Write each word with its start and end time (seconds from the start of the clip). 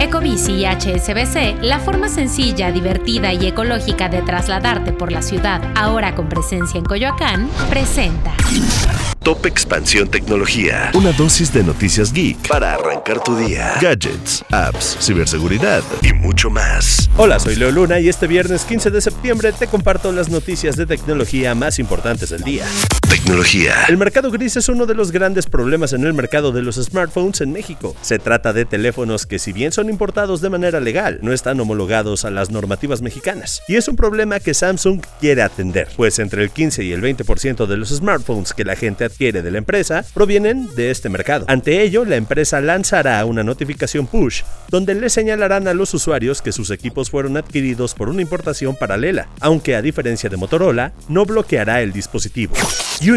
Ecobici 0.00 0.52
y 0.52 0.64
HSBC, 0.64 1.62
la 1.62 1.78
forma 1.78 2.08
sencilla, 2.08 2.72
divertida 2.72 3.34
y 3.34 3.46
ecológica 3.46 4.08
de 4.08 4.22
trasladarte 4.22 4.94
por 4.94 5.12
la 5.12 5.20
ciudad, 5.20 5.60
ahora 5.76 6.14
con 6.14 6.26
presencia 6.26 6.78
en 6.78 6.86
Coyoacán, 6.86 7.50
presenta. 7.68 8.34
Top 9.22 9.44
Expansión 9.44 10.08
Tecnología. 10.08 10.90
Una 10.94 11.12
dosis 11.12 11.52
de 11.52 11.62
noticias 11.62 12.14
geek 12.14 12.48
para 12.48 12.76
arrancar 12.76 13.22
tu 13.22 13.36
día. 13.36 13.74
Gadgets, 13.78 14.42
apps, 14.50 14.96
ciberseguridad 15.02 15.82
y 16.00 16.14
mucho 16.14 16.48
más. 16.48 17.10
Hola, 17.18 17.38
soy 17.38 17.56
Leo 17.56 17.70
Luna 17.70 18.00
y 18.00 18.08
este 18.08 18.26
viernes 18.26 18.64
15 18.64 18.90
de 18.90 19.02
septiembre 19.02 19.52
te 19.52 19.66
comparto 19.66 20.10
las 20.12 20.30
noticias 20.30 20.76
de 20.76 20.86
tecnología 20.86 21.54
más 21.54 21.78
importantes 21.78 22.30
del 22.30 22.42
día. 22.42 22.64
Tecnología. 23.30 23.84
El 23.88 23.96
mercado 23.96 24.28
gris 24.32 24.56
es 24.56 24.68
uno 24.68 24.86
de 24.86 24.94
los 24.96 25.12
grandes 25.12 25.46
problemas 25.46 25.92
en 25.92 26.02
el 26.02 26.14
mercado 26.14 26.50
de 26.50 26.62
los 26.62 26.74
smartphones 26.74 27.40
en 27.40 27.52
México. 27.52 27.94
Se 28.02 28.18
trata 28.18 28.52
de 28.52 28.64
teléfonos 28.64 29.24
que 29.24 29.38
si 29.38 29.52
bien 29.52 29.70
son 29.70 29.88
importados 29.88 30.40
de 30.40 30.50
manera 30.50 30.80
legal, 30.80 31.20
no 31.22 31.32
están 31.32 31.60
homologados 31.60 32.24
a 32.24 32.32
las 32.32 32.50
normativas 32.50 33.02
mexicanas. 33.02 33.62
Y 33.68 33.76
es 33.76 33.86
un 33.86 33.94
problema 33.94 34.40
que 34.40 34.52
Samsung 34.52 35.00
quiere 35.20 35.42
atender, 35.42 35.86
pues 35.96 36.18
entre 36.18 36.42
el 36.42 36.50
15 36.50 36.82
y 36.82 36.90
el 36.90 37.02
20% 37.02 37.66
de 37.66 37.76
los 37.76 37.90
smartphones 37.90 38.52
que 38.52 38.64
la 38.64 38.74
gente 38.74 39.04
adquiere 39.04 39.42
de 39.42 39.50
la 39.52 39.58
empresa 39.58 40.04
provienen 40.12 40.68
de 40.74 40.90
este 40.90 41.08
mercado. 41.08 41.44
Ante 41.46 41.82
ello, 41.82 42.04
la 42.04 42.16
empresa 42.16 42.60
lanzará 42.60 43.24
una 43.26 43.44
notificación 43.44 44.08
push 44.08 44.42
donde 44.70 44.96
le 44.96 45.08
señalarán 45.08 45.68
a 45.68 45.74
los 45.74 45.94
usuarios 45.94 46.42
que 46.42 46.50
sus 46.50 46.72
equipos 46.72 47.10
fueron 47.10 47.36
adquiridos 47.36 47.94
por 47.94 48.08
una 48.08 48.22
importación 48.22 48.74
paralela, 48.74 49.28
aunque 49.38 49.76
a 49.76 49.82
diferencia 49.82 50.28
de 50.28 50.36
Motorola, 50.36 50.92
no 51.08 51.24
bloqueará 51.24 51.80
el 51.80 51.92
dispositivo. 51.92 52.56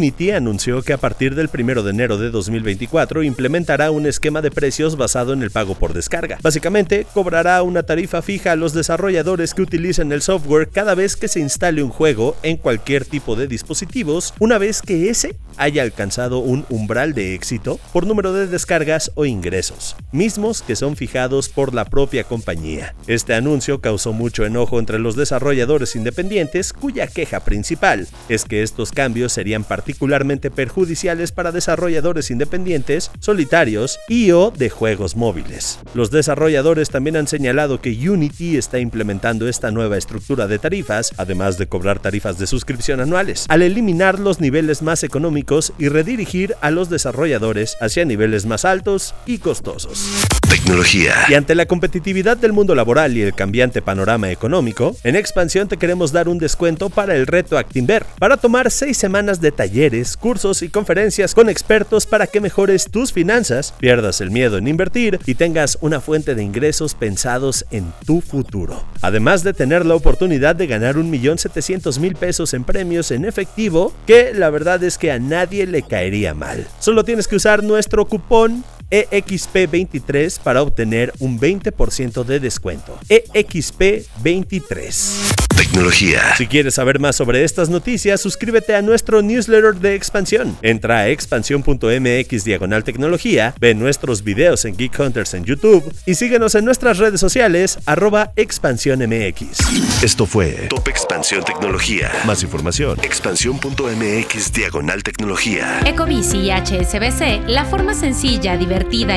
Unity 0.00 0.30
anunció 0.30 0.80
que 0.80 0.94
a 0.94 0.96
partir 0.96 1.34
del 1.34 1.50
1 1.52 1.82
de 1.82 1.90
enero 1.90 2.16
de 2.16 2.30
2024 2.30 3.22
implementará 3.22 3.90
un 3.90 4.06
esquema 4.06 4.40
de 4.40 4.50
precios 4.50 4.96
basado 4.96 5.34
en 5.34 5.42
el 5.42 5.50
pago 5.50 5.74
por 5.74 5.92
descarga. 5.92 6.38
Básicamente, 6.40 7.06
cobrará 7.12 7.62
una 7.62 7.82
tarifa 7.82 8.22
fija 8.22 8.52
a 8.52 8.56
los 8.56 8.72
desarrolladores 8.72 9.52
que 9.52 9.60
utilicen 9.60 10.10
el 10.12 10.22
software 10.22 10.70
cada 10.70 10.94
vez 10.94 11.16
que 11.16 11.28
se 11.28 11.40
instale 11.40 11.82
un 11.82 11.90
juego 11.90 12.34
en 12.42 12.56
cualquier 12.56 13.04
tipo 13.04 13.36
de 13.36 13.46
dispositivos, 13.46 14.32
una 14.38 14.56
vez 14.56 14.80
que 14.80 15.10
ese 15.10 15.36
haya 15.58 15.82
alcanzado 15.82 16.38
un 16.38 16.64
umbral 16.70 17.12
de 17.12 17.34
éxito 17.34 17.78
por 17.92 18.06
número 18.06 18.32
de 18.32 18.46
descargas 18.46 19.12
o 19.16 19.26
ingresos, 19.26 19.96
mismos 20.12 20.62
que 20.62 20.76
son 20.76 20.96
fijados 20.96 21.50
por 21.50 21.74
la 21.74 21.84
propia 21.84 22.24
compañía. 22.24 22.94
Este 23.06 23.34
anuncio 23.34 23.82
causó 23.82 24.14
mucho 24.14 24.46
enojo 24.46 24.78
entre 24.78 24.98
los 24.98 25.14
desarrolladores 25.14 25.94
independientes, 25.94 26.72
cuya 26.72 27.06
queja 27.06 27.40
principal 27.40 28.08
es 28.30 28.46
que 28.46 28.62
estos 28.62 28.92
cambios 28.92 29.32
serían 29.34 29.64
particularmente 29.90 30.52
perjudiciales 30.52 31.32
para 31.32 31.50
desarrolladores 31.50 32.30
independientes, 32.30 33.10
solitarios 33.18 33.98
y 34.08 34.30
o 34.30 34.52
de 34.52 34.70
juegos 34.70 35.16
móviles. 35.16 35.80
Los 35.94 36.12
desarrolladores 36.12 36.90
también 36.90 37.16
han 37.16 37.26
señalado 37.26 37.80
que 37.80 37.90
Unity 37.90 38.56
está 38.56 38.78
implementando 38.78 39.48
esta 39.48 39.72
nueva 39.72 39.98
estructura 39.98 40.46
de 40.46 40.60
tarifas, 40.60 41.12
además 41.16 41.58
de 41.58 41.66
cobrar 41.66 41.98
tarifas 41.98 42.38
de 42.38 42.46
suscripción 42.46 43.00
anuales, 43.00 43.46
al 43.48 43.62
eliminar 43.62 44.20
los 44.20 44.40
niveles 44.40 44.80
más 44.80 45.02
económicos 45.02 45.72
y 45.76 45.88
redirigir 45.88 46.54
a 46.60 46.70
los 46.70 46.88
desarrolladores 46.88 47.76
hacia 47.80 48.04
niveles 48.04 48.46
más 48.46 48.64
altos 48.64 49.14
y 49.26 49.38
costosos. 49.38 50.06
Tecnología. 50.48 51.14
Y 51.28 51.34
ante 51.34 51.56
la 51.56 51.66
competitividad 51.66 52.36
del 52.36 52.52
mundo 52.52 52.76
laboral 52.76 53.16
y 53.16 53.22
el 53.22 53.34
cambiante 53.34 53.82
panorama 53.82 54.30
económico, 54.30 54.94
en 55.02 55.16
Expansión 55.16 55.66
te 55.66 55.78
queremos 55.78 56.12
dar 56.12 56.28
un 56.28 56.38
descuento 56.38 56.90
para 56.90 57.16
el 57.16 57.26
reto 57.26 57.58
Actinver, 57.58 58.06
para 58.18 58.36
tomar 58.36 58.70
seis 58.70 58.96
semanas 58.96 59.40
de 59.40 59.50
talleres, 59.70 60.16
cursos 60.16 60.62
y 60.62 60.68
conferencias 60.68 61.32
con 61.32 61.48
expertos 61.48 62.04
para 62.04 62.26
que 62.26 62.40
mejores 62.40 62.90
tus 62.90 63.12
finanzas, 63.12 63.72
pierdas 63.78 64.20
el 64.20 64.32
miedo 64.32 64.58
en 64.58 64.66
invertir 64.66 65.20
y 65.26 65.36
tengas 65.36 65.78
una 65.80 66.00
fuente 66.00 66.34
de 66.34 66.42
ingresos 66.42 66.94
pensados 66.94 67.64
en 67.70 67.92
tu 68.04 68.20
futuro. 68.20 68.82
Además 69.00 69.44
de 69.44 69.52
tener 69.52 69.86
la 69.86 69.94
oportunidad 69.94 70.56
de 70.56 70.66
ganar 70.66 70.96
1.700.000 70.96 72.16
pesos 72.16 72.52
en 72.52 72.64
premios 72.64 73.12
en 73.12 73.24
efectivo, 73.24 73.92
que 74.06 74.34
la 74.34 74.50
verdad 74.50 74.82
es 74.82 74.98
que 74.98 75.12
a 75.12 75.20
nadie 75.20 75.68
le 75.68 75.82
caería 75.82 76.34
mal. 76.34 76.66
Solo 76.80 77.04
tienes 77.04 77.28
que 77.28 77.36
usar 77.36 77.62
nuestro 77.62 78.06
cupón 78.06 78.64
EXP23 78.90 80.40
para 80.40 80.62
obtener 80.62 81.12
un 81.18 81.38
20% 81.38 82.24
de 82.24 82.40
descuento. 82.40 82.98
EXP23. 83.08 85.36
Tecnología. 85.56 86.34
Si 86.36 86.46
quieres 86.46 86.74
saber 86.74 86.98
más 86.98 87.16
sobre 87.16 87.44
estas 87.44 87.68
noticias, 87.68 88.20
suscríbete 88.20 88.74
a 88.74 88.82
nuestro 88.82 89.20
newsletter 89.20 89.74
de 89.74 89.94
expansión. 89.94 90.56
Entra 90.62 91.00
a 91.00 91.08
expansión.mx 91.08 92.44
diagonal 92.44 92.82
tecnología, 92.82 93.54
ve 93.60 93.74
nuestros 93.74 94.24
videos 94.24 94.64
en 94.64 94.76
Geek 94.76 94.98
Hunters 94.98 95.34
en 95.34 95.44
YouTube 95.44 95.84
y 96.06 96.14
síguenos 96.14 96.54
en 96.54 96.64
nuestras 96.64 96.98
redes 96.98 97.20
sociales 97.20 97.78
arroba 97.84 98.32
expansiónmx. 98.36 100.02
Esto 100.02 100.24
fue 100.24 100.66
Top 100.70 100.88
Expansión 100.88 101.44
Tecnología. 101.44 102.10
Más 102.26 102.42
información. 102.42 102.98
Expansión.mx 103.02 104.52
diagonal 104.52 105.02
tecnología. 105.02 105.80
Ecobici 105.84 106.38
y 106.38 106.50
HSBC, 106.50 107.48
la 107.48 107.64
forma 107.66 107.94
sencilla, 107.94 108.56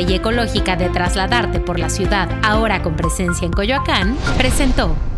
y 0.00 0.14
ecológica 0.14 0.76
de 0.76 0.88
trasladarte 0.88 1.60
por 1.60 1.78
la 1.78 1.88
ciudad, 1.88 2.28
ahora 2.42 2.82
con 2.82 2.96
presencia 2.96 3.46
en 3.46 3.52
Coyoacán, 3.52 4.16
presentó. 4.36 5.11